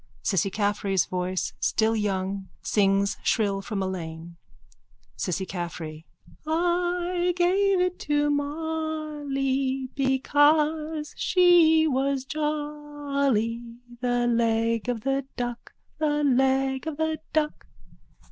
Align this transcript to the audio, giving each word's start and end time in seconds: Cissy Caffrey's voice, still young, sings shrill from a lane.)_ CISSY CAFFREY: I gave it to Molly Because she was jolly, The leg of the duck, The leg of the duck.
Cissy 0.23 0.49
Caffrey's 0.49 1.05
voice, 1.05 1.53
still 1.59 1.95
young, 1.95 2.49
sings 2.63 3.17
shrill 3.21 3.61
from 3.61 3.83
a 3.83 3.87
lane.)_ 3.87 4.35
CISSY 5.15 5.45
CAFFREY: 5.45 6.07
I 6.47 7.33
gave 7.37 7.79
it 7.79 7.99
to 7.99 8.31
Molly 8.31 9.91
Because 9.93 11.13
she 11.15 11.85
was 11.87 12.25
jolly, 12.25 13.75
The 13.99 14.25
leg 14.25 14.89
of 14.89 15.01
the 15.01 15.27
duck, 15.37 15.71
The 15.99 16.23
leg 16.23 16.87
of 16.87 16.97
the 16.97 17.19
duck. 17.31 17.67